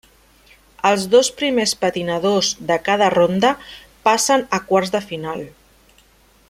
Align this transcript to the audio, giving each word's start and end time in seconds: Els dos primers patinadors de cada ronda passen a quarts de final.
Els 0.91 1.03
dos 1.11 1.29
primers 1.41 1.73
patinadors 1.83 2.49
de 2.71 2.79
cada 2.89 3.11
ronda 3.17 3.55
passen 4.09 4.47
a 4.59 4.65
quarts 4.73 4.95
de 4.97 5.07
final. 5.13 5.49